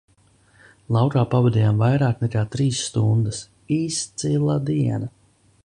[0.95, 3.43] Laukā pavadījām vairāk nekā trīs stundas.
[3.79, 5.15] Izcila diena!